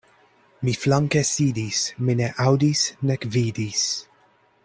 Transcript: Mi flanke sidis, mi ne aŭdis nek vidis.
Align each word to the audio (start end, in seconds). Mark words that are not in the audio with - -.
Mi 0.67 0.71
flanke 0.83 1.21
sidis, 1.31 1.83
mi 2.07 2.17
ne 2.23 2.31
aŭdis 2.47 2.83
nek 3.11 3.31
vidis. 3.37 3.87